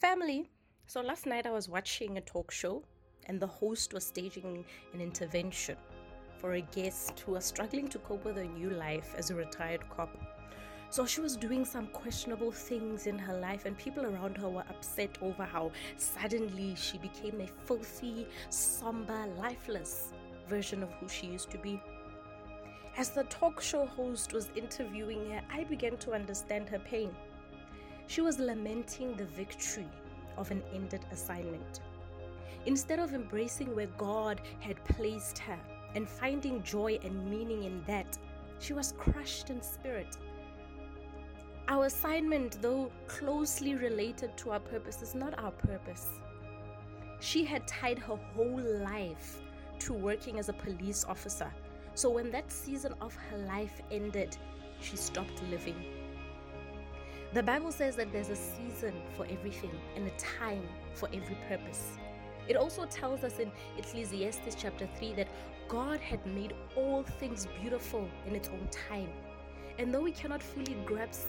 [0.00, 0.50] Family.
[0.86, 2.84] So last night I was watching a talk show
[3.24, 5.76] and the host was staging an intervention
[6.38, 9.88] for a guest who was struggling to cope with a new life as a retired
[9.88, 10.14] cop.
[10.90, 14.64] So she was doing some questionable things in her life, and people around her were
[14.68, 20.12] upset over how suddenly she became a filthy, somber, lifeless
[20.46, 21.82] version of who she used to be.
[22.98, 27.10] As the talk show host was interviewing her, I began to understand her pain.
[28.06, 29.88] She was lamenting the victory
[30.36, 31.80] of an ended assignment.
[32.66, 35.58] Instead of embracing where God had placed her
[35.94, 38.18] and finding joy and meaning in that,
[38.58, 40.16] she was crushed in spirit.
[41.68, 46.08] Our assignment, though closely related to our purpose, is not our purpose.
[47.20, 49.40] She had tied her whole life
[49.80, 51.52] to working as a police officer.
[51.94, 54.36] So when that season of her life ended,
[54.80, 56.05] she stopped living.
[57.36, 61.98] The Bible says that there's a season for everything and a time for every purpose.
[62.48, 65.28] It also tells us in Ecclesiastes chapter 3 that
[65.68, 69.10] God had made all things beautiful in its own time.
[69.78, 71.28] And though we cannot fully grasp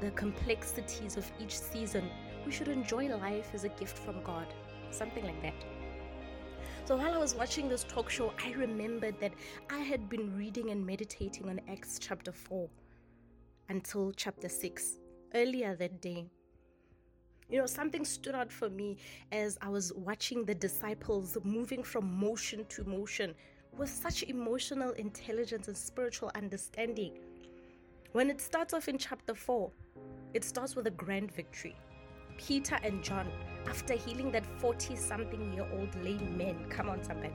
[0.00, 2.08] the complexities of each season,
[2.46, 4.46] we should enjoy life as a gift from God.
[4.92, 5.64] Something like that.
[6.84, 9.32] So while I was watching this talk show, I remembered that
[9.70, 12.68] I had been reading and meditating on Acts chapter 4
[13.68, 14.98] until chapter 6
[15.34, 16.26] earlier that day.
[17.48, 18.98] You know, something stood out for me
[19.32, 23.34] as I was watching the disciples moving from motion to motion
[23.76, 27.18] with such emotional intelligence and spiritual understanding.
[28.12, 29.70] When it starts off in chapter 4,
[30.34, 31.76] it starts with a grand victory.
[32.36, 33.26] Peter and John,
[33.66, 37.32] after healing that 40 something year old lame man, come on, somebody.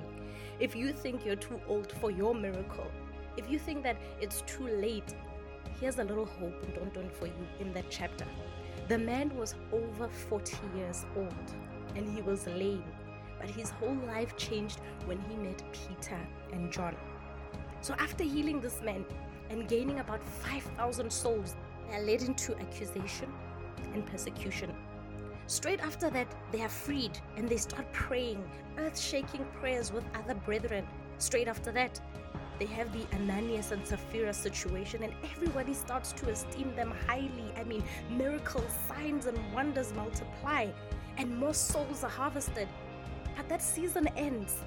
[0.59, 2.89] If you think you're too old for your miracle,
[3.35, 5.15] if you think that it's too late,
[5.79, 8.25] here's a little hope and don't, don't for you in that chapter.
[8.87, 11.53] The man was over 40 years old
[11.95, 12.83] and he was lame,
[13.39, 16.19] but his whole life changed when he met Peter
[16.51, 16.95] and John.
[17.81, 19.05] So, after healing this man
[19.49, 21.55] and gaining about 5,000 souls,
[21.87, 23.31] they are led into accusation
[23.93, 24.73] and persecution.
[25.47, 28.43] Straight after that, they are freed and they start praying,
[28.77, 30.87] earth shaking prayers with other brethren.
[31.17, 31.99] Straight after that,
[32.59, 37.51] they have the Ananias and Sapphira situation, and everybody starts to esteem them highly.
[37.57, 40.67] I mean, miracles, signs, and wonders multiply,
[41.17, 42.67] and more souls are harvested.
[43.35, 44.57] But that season ends,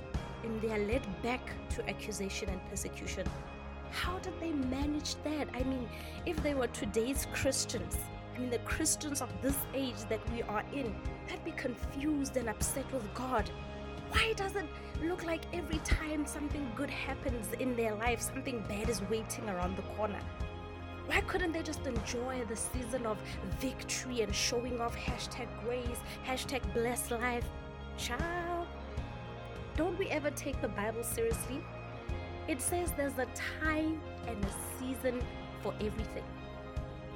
[0.43, 3.27] and they are led back to accusation and persecution.
[3.91, 5.49] How did they manage that?
[5.55, 5.89] I mean,
[6.27, 7.97] if they were today's Christians,
[8.35, 10.95] I mean, the Christians of this age that we are in,
[11.29, 13.51] they'd be confused and upset with God
[14.11, 14.67] why does it
[15.03, 19.77] look like every time something good happens in their life, something bad is waiting around
[19.77, 20.21] the corner?
[21.07, 23.19] Why couldn't they just enjoy the season of
[23.61, 27.45] victory and showing off hashtag grace, hashtag blessed life?
[27.97, 28.67] Child,
[29.77, 31.61] don't we ever take the Bible seriously?
[32.49, 33.27] It says there's a
[33.61, 35.23] time and a season
[35.63, 36.25] for everything.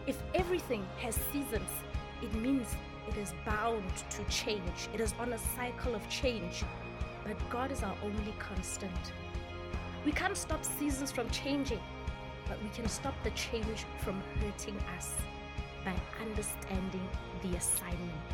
[0.06, 1.70] If everything has seasons,
[2.22, 2.68] it means
[3.10, 4.88] it is bound to change.
[4.94, 6.64] It is on a cycle of change.
[7.24, 9.12] But God is our only constant.
[10.04, 11.80] We can't stop seasons from changing,
[12.48, 15.14] but we can stop the change from hurting us
[15.84, 17.08] by understanding
[17.42, 18.28] the assignment.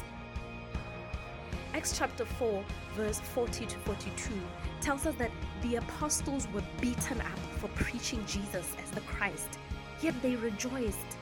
[1.74, 2.64] Acts chapter 4,
[2.94, 4.32] verse 40 to 42
[4.80, 5.30] tells us that
[5.62, 9.58] the apostles were beaten up for preaching Jesus as the Christ,
[10.00, 11.16] yet they rejoiced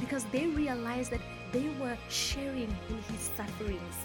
[0.00, 1.20] because they realized that
[1.52, 3.96] they were sharing in his sufferings.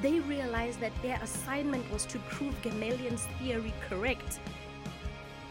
[0.00, 4.40] They realized that their assignment was to prove Gamaliel's theory correct.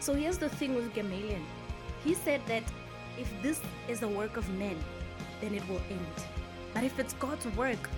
[0.00, 1.40] So here's the thing with Gamaliel
[2.04, 2.64] he said that
[3.18, 4.76] if this is a work of men,
[5.40, 6.24] then it will end.
[6.74, 7.88] But if it's God's work,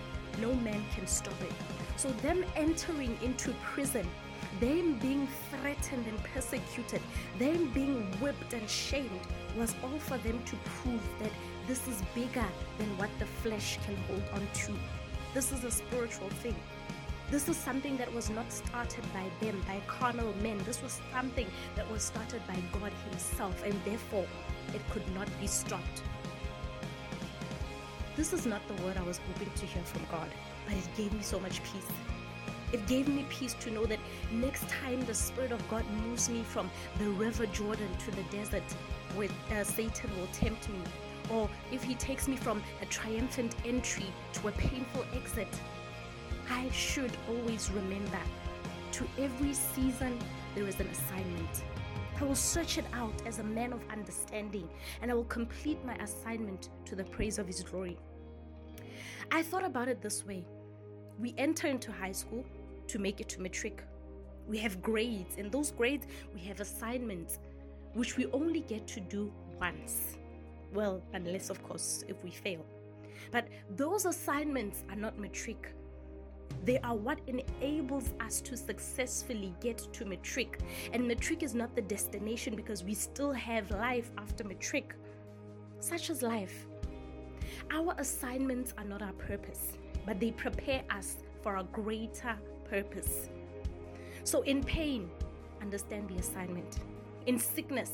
[0.40, 1.52] no man can stop it.
[1.96, 4.06] So, them entering into prison,
[4.60, 7.02] them being threatened and persecuted,
[7.38, 9.20] them being whipped and shamed,
[9.56, 11.32] was all for them to prove that
[11.66, 12.46] this is bigger
[12.78, 14.72] than what the flesh can hold on to.
[15.32, 16.56] This is a spiritual thing.
[17.30, 20.58] This is something that was not started by them, by carnal men.
[20.64, 24.26] This was something that was started by God Himself, and therefore
[24.74, 26.02] it could not be stopped.
[28.16, 30.28] This is not the word I was hoping to hear from God,
[30.66, 31.88] but it gave me so much peace.
[32.72, 33.98] It gave me peace to know that
[34.32, 38.62] next time the Spirit of God moves me from the river Jordan to the desert
[39.14, 40.80] where uh, Satan will tempt me,
[41.30, 45.48] or if he takes me from a triumphant entry to a painful exit,
[46.50, 48.20] I should always remember
[48.92, 50.18] to every season
[50.54, 51.64] there is an assignment.
[52.20, 54.68] I will search it out as a man of understanding
[55.02, 57.98] and I will complete my assignment to the praise of his glory.
[59.32, 60.46] I thought about it this way
[61.18, 62.44] we enter into high school
[62.88, 63.84] to make it to matric.
[64.48, 67.38] We have grades, and those grades, we have assignments,
[67.94, 70.16] which we only get to do once.
[70.72, 72.64] Well, unless, of course, if we fail.
[73.30, 75.72] But those assignments are not matric.
[76.64, 80.60] They are what enables us to successfully get to matric.
[80.92, 84.94] And matric is not the destination because we still have life after matric.
[85.80, 86.66] Such as life.
[87.70, 89.72] Our assignments are not our purpose,
[90.06, 92.36] but they prepare us for a greater
[92.68, 93.28] purpose.
[94.24, 95.10] So, in pain,
[95.60, 96.78] understand the assignment.
[97.26, 97.92] In sickness,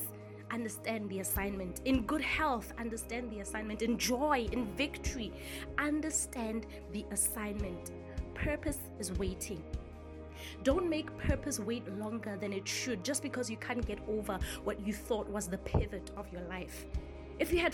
[0.50, 1.80] understand the assignment.
[1.84, 3.82] In good health, understand the assignment.
[3.82, 5.32] In joy, in victory,
[5.78, 7.92] understand the assignment.
[8.34, 9.62] Purpose is waiting.
[10.62, 14.80] Don't make purpose wait longer than it should just because you can't get over what
[14.86, 16.86] you thought was the pivot of your life.
[17.38, 17.68] If you had